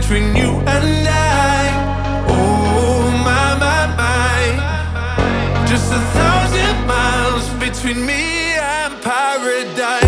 Between 0.00 0.36
you 0.36 0.50
and 0.60 1.08
I. 1.08 2.24
Oh, 2.28 3.10
my, 3.24 3.46
my, 3.64 3.82
my. 3.98 5.66
Just 5.66 5.92
a 5.92 5.98
thousand 6.18 6.86
miles 6.86 7.48
between 7.58 8.06
me 8.06 8.54
and 8.54 8.94
paradise. 9.02 10.07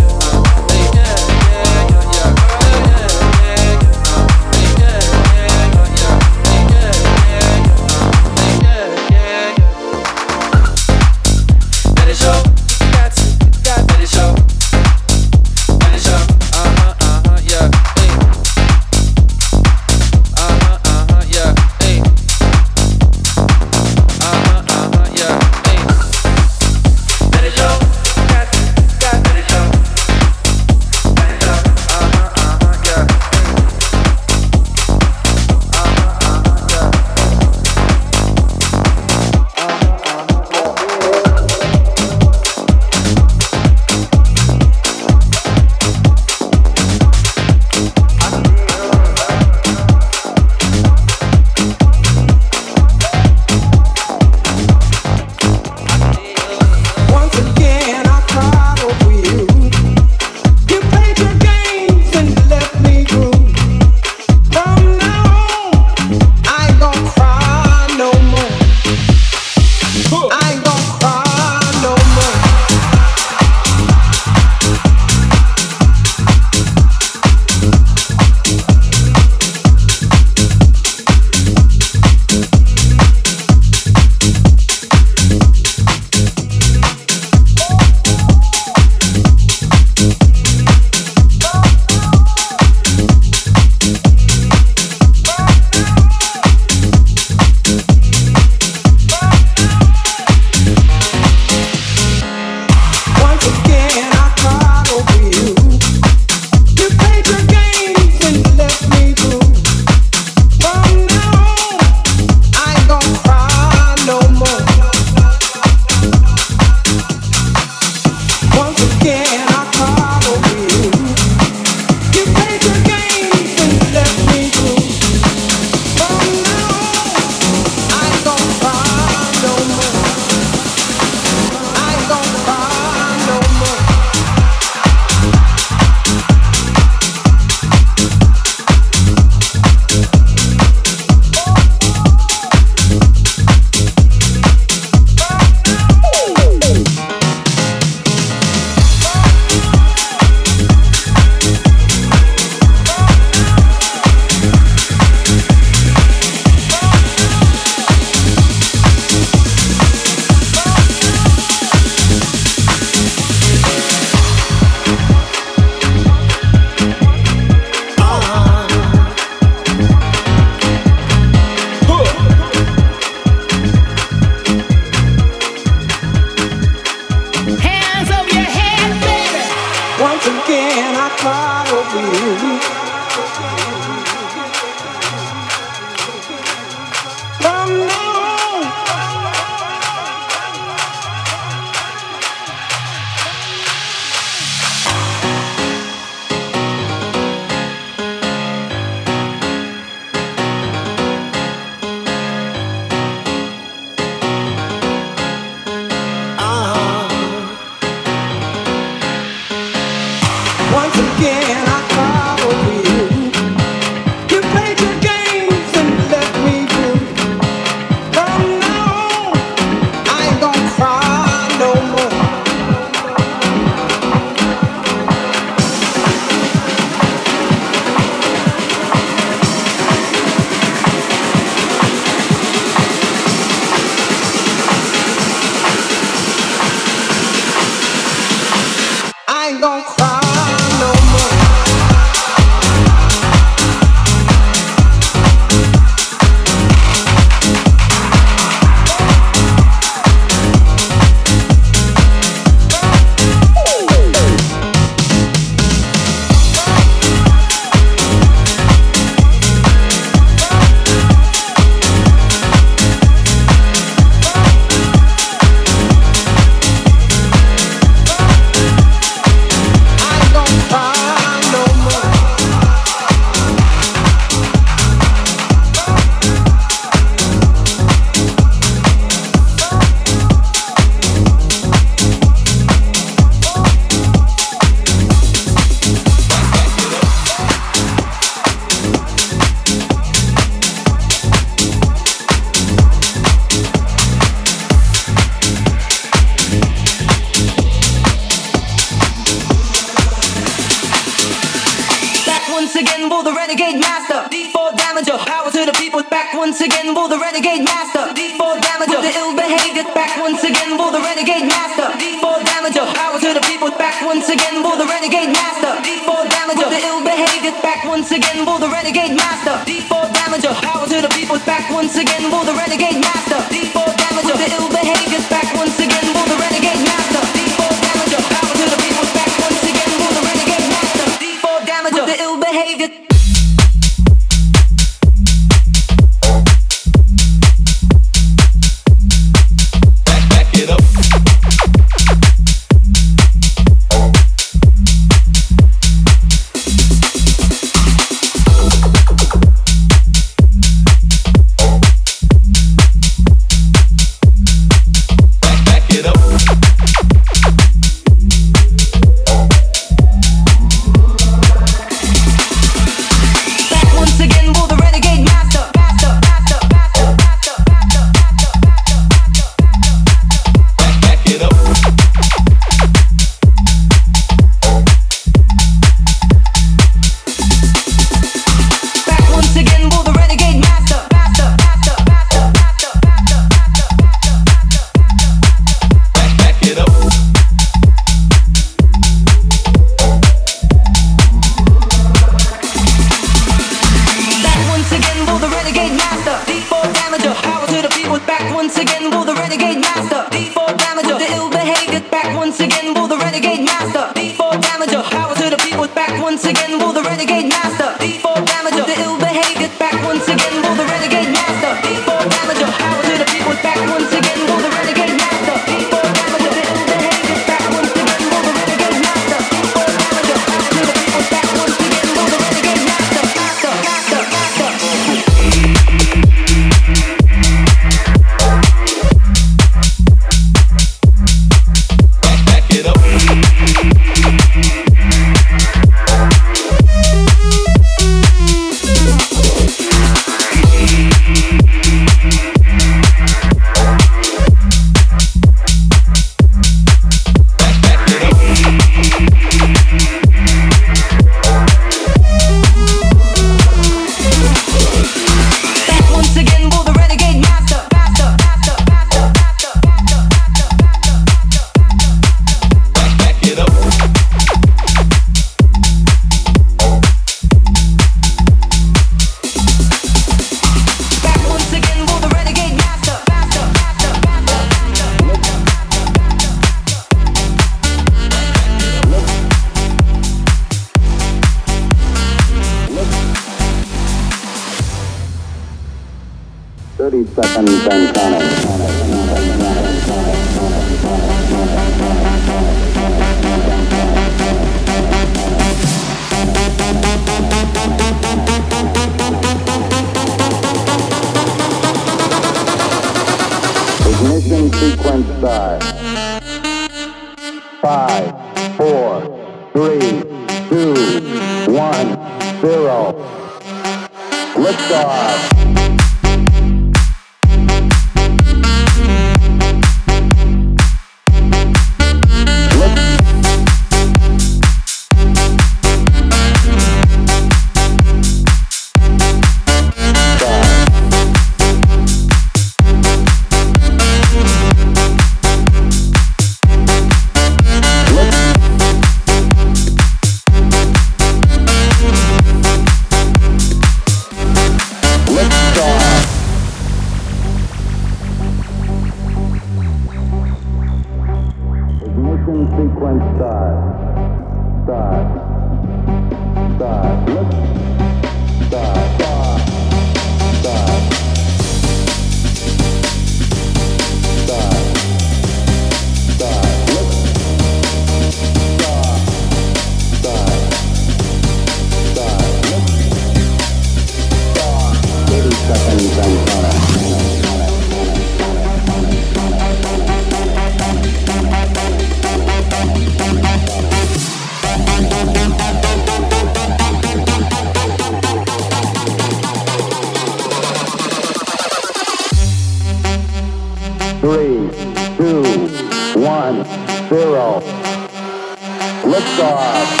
Liftoff. 599.31 600.00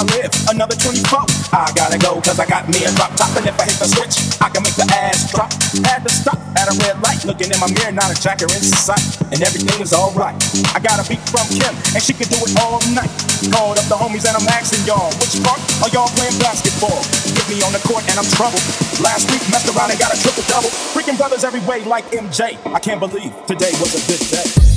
I 0.00 0.02
live 0.16 0.32
another 0.48 0.72
24? 0.80 1.28
I 1.52 1.68
gotta 1.76 2.00
go, 2.00 2.16
cause 2.24 2.40
I 2.40 2.48
got 2.48 2.64
me 2.72 2.88
a 2.88 2.90
drop 2.96 3.12
top. 3.20 3.36
And 3.36 3.44
if 3.44 3.52
I 3.60 3.68
hit 3.68 3.76
the 3.76 3.84
switch, 3.84 4.32
I 4.40 4.48
can 4.48 4.64
make 4.64 4.72
the 4.72 4.88
ass 4.88 5.28
drop. 5.28 5.52
Had 5.84 6.08
to 6.08 6.12
stop 6.12 6.40
at 6.56 6.72
a 6.72 6.74
red 6.80 6.96
light, 7.04 7.20
looking 7.28 7.52
in 7.52 7.60
my 7.60 7.68
mirror, 7.68 7.92
not 7.92 8.08
a 8.08 8.16
jacker 8.16 8.48
in 8.48 8.64
sight. 8.64 9.04
And 9.28 9.44
everything 9.44 9.76
is 9.76 9.92
alright. 9.92 10.40
I 10.72 10.80
got 10.80 10.96
a 10.96 11.04
beat 11.04 11.20
from 11.28 11.44
Kim, 11.52 11.76
and 11.92 12.00
she 12.00 12.16
can 12.16 12.32
do 12.32 12.40
it 12.40 12.56
all 12.64 12.80
night. 12.96 13.12
Called 13.52 13.76
up 13.76 13.84
the 13.92 13.98
homies 14.00 14.24
and 14.24 14.40
I'm 14.40 14.48
asking 14.48 14.88
y'all, 14.88 15.12
which 15.20 15.36
part 15.44 15.60
are 15.84 15.92
y'all 15.92 16.08
playing 16.16 16.40
basketball? 16.40 17.04
Get 17.36 17.44
me 17.52 17.60
on 17.60 17.76
the 17.76 17.82
court 17.84 18.00
and 18.08 18.16
I'm 18.16 18.28
troubled. 18.40 18.64
Last 19.04 19.28
week 19.28 19.44
messed 19.52 19.68
around 19.68 19.92
and 19.92 20.00
got 20.00 20.16
a 20.16 20.18
triple 20.24 20.48
double. 20.48 20.72
Freaking 20.96 21.20
brothers 21.20 21.44
every 21.44 21.60
way 21.68 21.84
like 21.84 22.08
MJ. 22.16 22.56
I 22.72 22.80
can't 22.80 23.04
believe 23.04 23.36
today 23.44 23.76
was 23.76 23.92
a 23.92 24.02
good 24.08 24.24
day. 24.32 24.69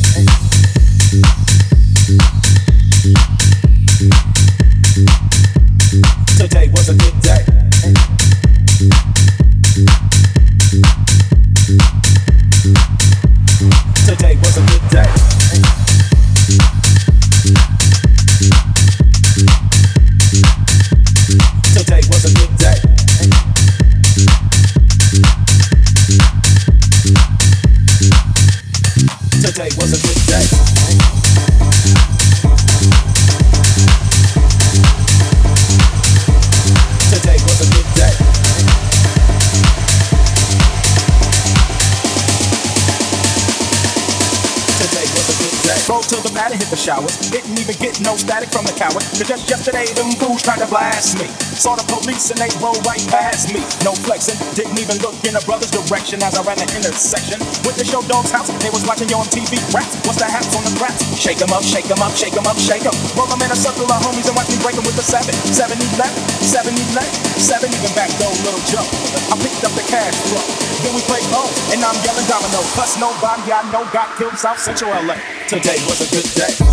Saw 51.64 51.80
the 51.80 51.88
police 51.88 52.28
and 52.28 52.36
they 52.44 52.52
rolled 52.60 52.84
right 52.84 53.00
past 53.08 53.56
me. 53.56 53.64
No 53.88 53.96
flexing. 54.04 54.36
Didn't 54.52 54.76
even 54.84 55.00
look 55.00 55.16
in 55.24 55.32
a 55.32 55.40
brother's 55.48 55.72
direction 55.72 56.20
as 56.20 56.36
I 56.36 56.44
ran 56.44 56.60
the 56.60 56.68
intersection. 56.76 57.40
Went 57.64 57.80
to 57.80 57.88
show 57.88 58.04
dog's 58.04 58.36
house. 58.36 58.52
They 58.60 58.68
was 58.68 58.84
watching 58.84 59.08
you 59.08 59.16
on 59.16 59.24
TV. 59.32 59.56
Raps. 59.72 59.96
What's 60.04 60.20
the 60.20 60.28
hats 60.28 60.52
on 60.60 60.68
the 60.68 60.76
craps? 60.76 61.00
Shake 61.16 61.40
'em 61.40 61.56
up, 61.56 61.64
shake 61.64 61.88
'em 61.88 62.04
up, 62.04 62.12
shake 62.20 62.36
'em 62.36 62.44
up, 62.52 62.60
shake 62.60 62.84
'em. 62.84 62.92
Roll 63.16 63.32
'em 63.32 63.40
in 63.48 63.48
a 63.48 63.56
circle 63.56 63.88
of 63.88 63.96
homies 64.04 64.28
and 64.28 64.36
watch 64.36 64.52
me 64.52 64.60
break 64.60 64.76
'em 64.76 64.84
with 64.84 65.00
the 65.00 65.08
seven. 65.08 65.32
Seven 65.56 65.80
left, 65.96 66.12
seven 66.44 66.76
left, 66.92 67.16
seven 67.40 67.72
even 67.72 67.96
back 67.96 68.12
though, 68.20 68.36
little 68.44 68.60
Joe. 68.68 68.84
I 69.32 69.40
picked 69.40 69.64
up 69.64 69.72
the 69.80 69.88
cash 69.88 70.20
truck. 70.28 70.44
Then 70.84 70.92
we 70.92 71.02
played 71.08 71.24
home, 71.32 71.48
and 71.72 71.80
I'm 71.80 71.96
yelling 72.04 72.28
domino. 72.28 72.60
Plus 72.76 73.00
nobody 73.00 73.56
I 73.56 73.64
know 73.72 73.88
got 73.96 74.12
killed 74.20 74.36
South 74.36 74.60
Central 74.60 74.92
LA. 74.92 75.16
Today 75.48 75.80
was 75.88 76.04
a 76.04 76.12
good 76.12 76.28
day. 76.36 76.73